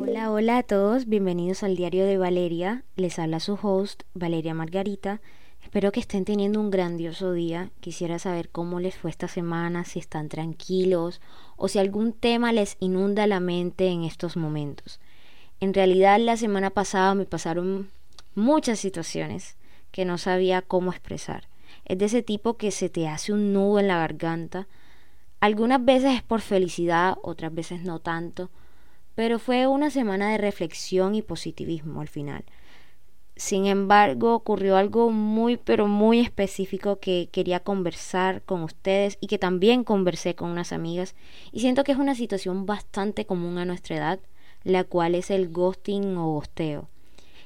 [0.00, 2.82] Hola, hola a todos, bienvenidos al diario de Valeria.
[2.96, 5.20] Les habla su host, Valeria Margarita.
[5.62, 7.72] Espero que estén teniendo un grandioso día.
[7.80, 11.20] Quisiera saber cómo les fue esta semana, si están tranquilos
[11.56, 14.98] o si algún tema les inunda la mente en estos momentos.
[15.60, 17.90] En realidad la semana pasada me pasaron
[18.34, 19.56] muchas situaciones
[19.90, 21.49] que no sabía cómo expresar.
[21.90, 24.68] Es de ese tipo que se te hace un nudo en la garganta.
[25.40, 28.48] Algunas veces es por felicidad, otras veces no tanto,
[29.16, 32.44] pero fue una semana de reflexión y positivismo al final.
[33.34, 39.38] Sin embargo, ocurrió algo muy, pero muy específico que quería conversar con ustedes y que
[39.38, 41.16] también conversé con unas amigas
[41.50, 44.20] y siento que es una situación bastante común a nuestra edad,
[44.62, 46.88] la cual es el ghosting o gosteo.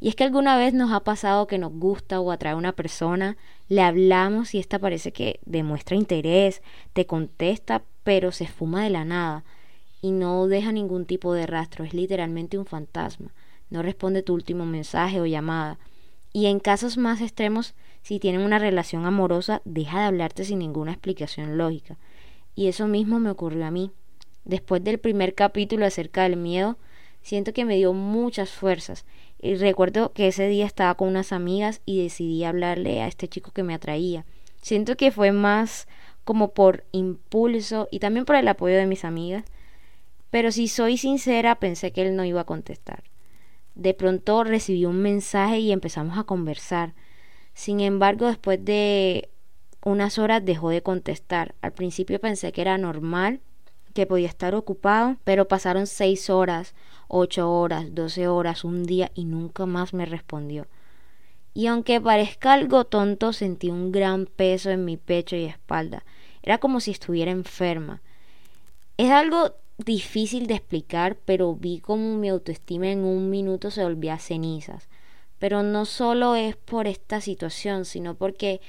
[0.00, 3.36] Y es que alguna vez nos ha pasado que nos gusta o atrae una persona,
[3.68, 6.62] le hablamos y esta parece que demuestra interés,
[6.94, 9.44] te contesta, pero se esfuma de la nada
[10.02, 13.32] y no deja ningún tipo de rastro, es literalmente un fantasma.
[13.68, 15.78] No responde tu último mensaje o llamada.
[16.32, 20.92] Y en casos más extremos, si tienen una relación amorosa, deja de hablarte sin ninguna
[20.92, 21.98] explicación lógica.
[22.54, 23.90] Y eso mismo me ocurrió a mí.
[24.44, 26.78] Después del primer capítulo acerca del miedo,
[27.22, 29.04] siento que me dio muchas fuerzas.
[29.40, 33.52] Y recuerdo que ese día estaba con unas amigas y decidí hablarle a este chico
[33.52, 34.24] que me atraía.
[34.60, 35.88] Siento que fue más
[36.24, 39.44] como por impulso y también por el apoyo de mis amigas.
[40.30, 43.02] Pero si soy sincera, pensé que él no iba a contestar.
[43.74, 46.94] De pronto recibí un mensaje y empezamos a conversar.
[47.54, 49.30] Sin embargo, después de
[49.82, 51.54] unas horas dejó de contestar.
[51.62, 53.40] Al principio pensé que era normal,
[53.94, 56.74] que podía estar ocupado, pero pasaron seis horas,
[57.08, 60.66] ocho horas, doce horas, un día y nunca más me respondió.
[61.54, 66.04] Y aunque parezca algo tonto, sentí un gran peso en mi pecho y espalda.
[66.42, 68.00] Era como si estuviera enferma.
[68.96, 74.14] Es algo difícil de explicar, pero vi como mi autoestima en un minuto se volvía
[74.14, 74.88] a cenizas.
[75.38, 78.60] Pero no solo es por esta situación, sino porque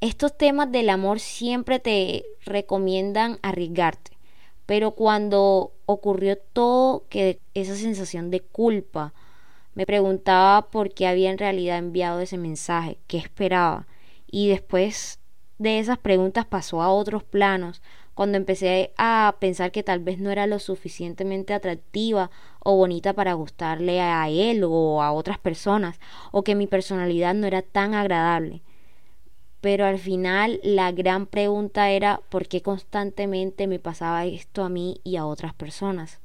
[0.00, 4.12] estos temas del amor siempre te recomiendan arriesgarte.
[4.70, 9.12] Pero cuando ocurrió todo, que esa sensación de culpa,
[9.74, 13.88] me preguntaba por qué había en realidad enviado ese mensaje, qué esperaba.
[14.30, 15.18] Y después
[15.58, 17.82] de esas preguntas pasó a otros planos,
[18.14, 23.32] cuando empecé a pensar que tal vez no era lo suficientemente atractiva o bonita para
[23.32, 25.98] gustarle a él o a otras personas,
[26.30, 28.62] o que mi personalidad no era tan agradable
[29.60, 35.00] pero al final la gran pregunta era por qué constantemente me pasaba esto a mí
[35.04, 36.20] y a otras personas.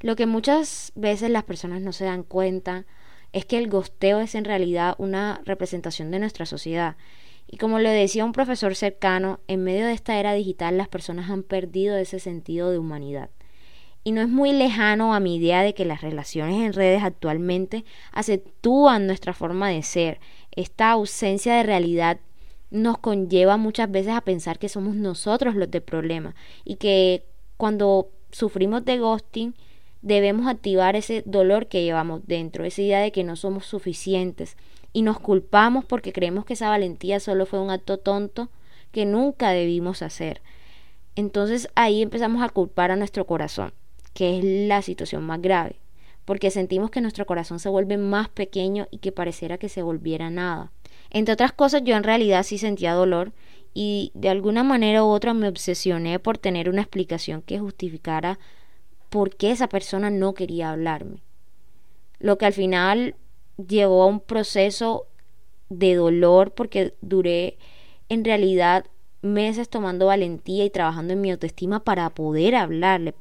[0.00, 2.86] Lo que muchas veces las personas no se dan cuenta
[3.32, 6.96] es que el gosteo es en realidad una representación de nuestra sociedad.
[7.50, 11.30] Y como lo decía un profesor cercano, en medio de esta era digital las personas
[11.30, 13.30] han perdido ese sentido de humanidad.
[14.04, 17.84] Y no es muy lejano a mi idea de que las relaciones en redes actualmente
[18.12, 20.20] acentúan nuestra forma de ser,
[20.52, 22.18] esta ausencia de realidad
[22.70, 26.34] nos conlleva muchas veces a pensar que somos nosotros los de problema
[26.64, 27.24] y que
[27.56, 29.54] cuando sufrimos de ghosting
[30.02, 34.56] debemos activar ese dolor que llevamos dentro, esa idea de que no somos suficientes
[34.92, 38.50] y nos culpamos porque creemos que esa valentía solo fue un acto tonto
[38.92, 40.40] que nunca debimos hacer.
[41.16, 43.72] Entonces ahí empezamos a culpar a nuestro corazón,
[44.14, 45.80] que es la situación más grave,
[46.24, 50.30] porque sentimos que nuestro corazón se vuelve más pequeño y que pareciera que se volviera
[50.30, 50.70] nada.
[51.10, 53.32] Entre otras cosas, yo en realidad sí sentía dolor
[53.74, 58.38] y de alguna manera u otra me obsesioné por tener una explicación que justificara
[59.08, 61.22] por qué esa persona no quería hablarme.
[62.18, 63.14] Lo que al final
[63.56, 65.06] llevó a un proceso
[65.68, 67.58] de dolor porque duré
[68.08, 68.84] en realidad
[69.22, 73.14] meses tomando valentía y trabajando en mi autoestima para poder hablarle.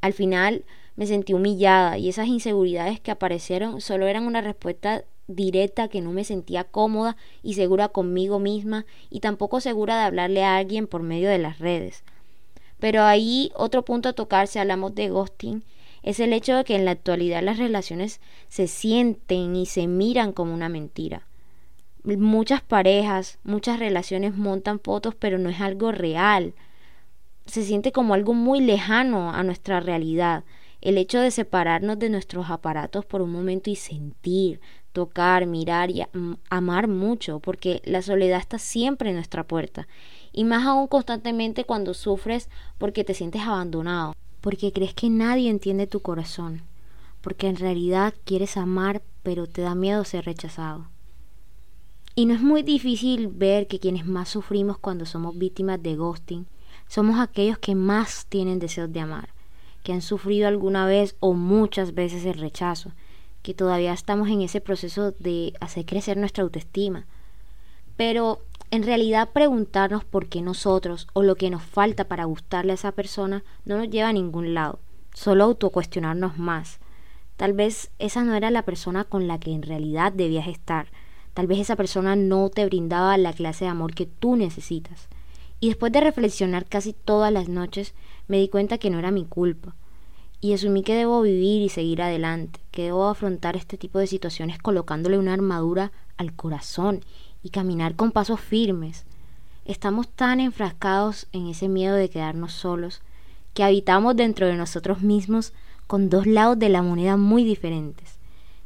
[0.00, 0.64] Al final
[0.96, 5.04] me sentí humillada y esas inseguridades que aparecieron solo eran una respuesta
[5.34, 10.44] directa que no me sentía cómoda y segura conmigo misma y tampoco segura de hablarle
[10.44, 12.04] a alguien por medio de las redes.
[12.78, 15.62] Pero ahí otro punto a tocar si hablamos de ghosting
[16.02, 20.32] es el hecho de que en la actualidad las relaciones se sienten y se miran
[20.32, 21.26] como una mentira.
[22.02, 26.54] Muchas parejas, muchas relaciones montan fotos pero no es algo real.
[27.44, 30.44] Se siente como algo muy lejano a nuestra realidad.
[30.80, 34.60] El hecho de separarnos de nuestros aparatos por un momento y sentir,
[34.92, 36.02] tocar, mirar y
[36.48, 39.86] amar mucho, porque la soledad está siempre en nuestra puerta.
[40.32, 42.48] Y más aún constantemente cuando sufres
[42.78, 46.62] porque te sientes abandonado, porque crees que nadie entiende tu corazón,
[47.20, 50.86] porque en realidad quieres amar pero te da miedo ser rechazado.
[52.14, 56.46] Y no es muy difícil ver que quienes más sufrimos cuando somos víctimas de ghosting
[56.88, 59.28] somos aquellos que más tienen deseos de amar,
[59.84, 62.92] que han sufrido alguna vez o muchas veces el rechazo,
[63.42, 67.06] que todavía estamos en ese proceso de hacer crecer nuestra autoestima.
[67.96, 68.40] Pero
[68.70, 72.92] en realidad preguntarnos por qué nosotros o lo que nos falta para gustarle a esa
[72.92, 74.78] persona no nos lleva a ningún lado,
[75.12, 76.78] solo autocuestionarnos más.
[77.36, 80.88] Tal vez esa no era la persona con la que en realidad debías estar.
[81.34, 85.08] Tal vez esa persona no te brindaba la clase de amor que tú necesitas.
[85.58, 87.94] Y después de reflexionar casi todas las noches,
[88.28, 89.74] me di cuenta que no era mi culpa.
[90.40, 94.58] Y asumí que debo vivir y seguir adelante, que debo afrontar este tipo de situaciones
[94.58, 97.04] colocándole una armadura al corazón
[97.42, 99.04] y caminar con pasos firmes.
[99.66, 103.02] Estamos tan enfrascados en ese miedo de quedarnos solos
[103.52, 105.52] que habitamos dentro de nosotros mismos
[105.86, 108.18] con dos lados de la moneda muy diferentes.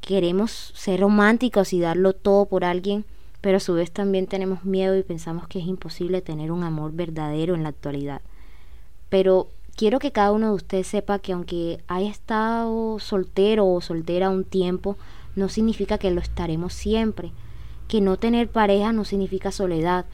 [0.00, 3.04] Queremos ser románticos y darlo todo por alguien,
[3.40, 6.92] pero a su vez también tenemos miedo y pensamos que es imposible tener un amor
[6.92, 8.20] verdadero en la actualidad.
[9.08, 14.30] Pero quiero que cada uno de ustedes sepa que aunque haya estado soltero o soltera
[14.30, 14.96] un tiempo,
[15.34, 17.32] no significa que lo estaremos siempre
[17.88, 20.06] que no tener pareja no significa soledad.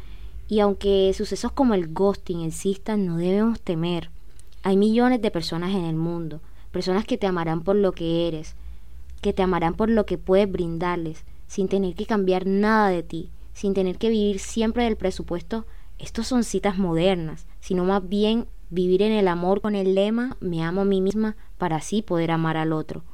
[0.49, 4.11] Y aunque sucesos como el ghosting existan, no debemos temer.
[4.63, 8.55] Hay millones de personas en el mundo, personas que te amarán por lo que eres,
[9.21, 13.31] que te amarán por lo que puedes brindarles, sin tener que cambiar nada de ti,
[13.55, 15.65] sin tener que vivir siempre del presupuesto.
[15.99, 20.65] Estos son citas modernas, sino más bien vivir en el amor con el lema me
[20.65, 23.05] amo a mí misma para así poder amar al otro.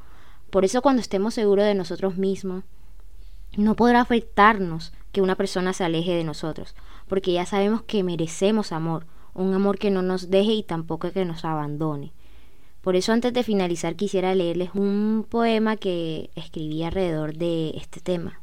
[0.50, 2.62] Por eso cuando estemos seguros de nosotros mismos,
[3.56, 6.76] no podrá afectarnos que una persona se aleje de nosotros,
[7.08, 11.24] porque ya sabemos que merecemos amor, un amor que no nos deje y tampoco que
[11.24, 12.12] nos abandone.
[12.80, 18.40] Por eso antes de finalizar quisiera leerles un poema que escribí alrededor de este tema.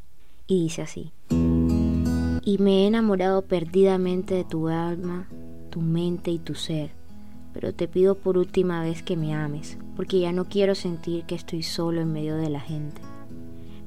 [0.48, 1.14] Y dice así.
[1.30, 5.30] Y me he enamorado perdidamente de tu alma,
[5.70, 7.05] tu mente y tu ser.
[7.56, 11.36] Pero te pido por última vez que me ames, porque ya no quiero sentir que
[11.36, 13.02] estoy solo en medio de la gente.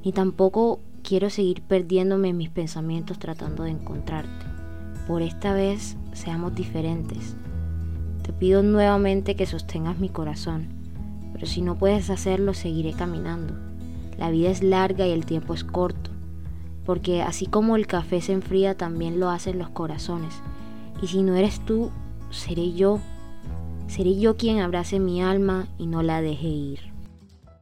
[0.02, 4.46] Ni tampoco quiero seguir perdiéndome en mis pensamientos tratando de encontrarte.
[5.06, 7.36] Por esta vez seamos diferentes.
[8.22, 10.68] Te pido nuevamente que sostengas mi corazón,
[11.34, 13.54] pero si no puedes hacerlo seguiré caminando.
[14.16, 16.10] La vida es larga y el tiempo es corto,
[16.86, 20.34] porque así como el café se enfría también lo hacen los corazones.
[21.02, 21.90] Y si no eres tú,
[22.30, 22.98] seré yo.
[23.88, 26.80] Seré yo quien abrace mi alma y no la deje ir.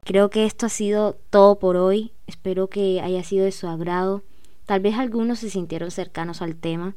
[0.03, 2.11] Creo que esto ha sido todo por hoy.
[2.27, 4.23] Espero que haya sido de su agrado.
[4.65, 6.95] Tal vez algunos se sintieron cercanos al tema.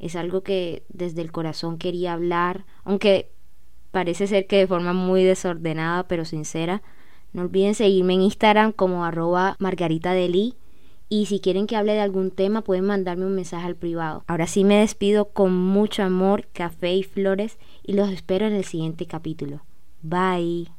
[0.00, 3.30] Es algo que desde el corazón quería hablar, aunque
[3.92, 6.82] parece ser que de forma muy desordenada pero sincera.
[7.32, 10.12] No olviden seguirme en Instagram como arroba margarita
[11.12, 14.24] y si quieren que hable de algún tema pueden mandarme un mensaje al privado.
[14.28, 18.64] Ahora sí me despido con mucho amor, café y flores y los espero en el
[18.64, 19.60] siguiente capítulo.
[20.00, 20.70] Bye.